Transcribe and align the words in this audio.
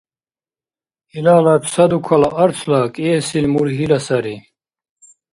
Илала 1.17 1.55
ца 1.71 1.85
дукала 1.89 2.29
арцла, 2.43 2.79
кӀиэсил– 2.93 3.45
мургьила 3.53 3.99
сари. 4.05 4.35